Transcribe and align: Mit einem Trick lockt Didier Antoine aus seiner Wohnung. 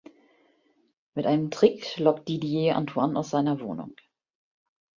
Mit 1.13 1.27
einem 1.27 1.51
Trick 1.51 1.99
lockt 1.99 2.27
Didier 2.27 2.75
Antoine 2.75 3.19
aus 3.19 3.29
seiner 3.29 3.59
Wohnung. 3.59 3.93